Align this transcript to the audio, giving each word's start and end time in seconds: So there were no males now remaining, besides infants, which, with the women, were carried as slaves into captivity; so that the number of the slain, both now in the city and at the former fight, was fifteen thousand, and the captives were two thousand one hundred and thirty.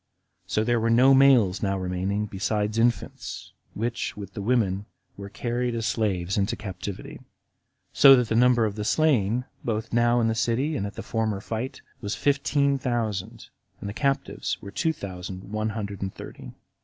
So 0.47 0.63
there 0.63 0.79
were 0.79 0.89
no 0.89 1.13
males 1.13 1.61
now 1.61 1.77
remaining, 1.77 2.25
besides 2.25 2.79
infants, 2.79 3.53
which, 3.75 4.17
with 4.17 4.33
the 4.33 4.41
women, 4.41 4.87
were 5.15 5.29
carried 5.29 5.75
as 5.75 5.85
slaves 5.85 6.39
into 6.39 6.55
captivity; 6.55 7.21
so 7.93 8.15
that 8.15 8.27
the 8.27 8.33
number 8.35 8.65
of 8.65 8.73
the 8.73 8.83
slain, 8.83 9.45
both 9.63 9.93
now 9.93 10.19
in 10.19 10.27
the 10.27 10.33
city 10.33 10.75
and 10.75 10.87
at 10.87 10.95
the 10.95 11.03
former 11.03 11.39
fight, 11.39 11.83
was 12.01 12.15
fifteen 12.15 12.79
thousand, 12.79 13.49
and 13.79 13.87
the 13.87 13.93
captives 13.93 14.59
were 14.59 14.71
two 14.71 14.91
thousand 14.91 15.51
one 15.51 15.69
hundred 15.69 16.01
and 16.01 16.15
thirty. 16.15 16.51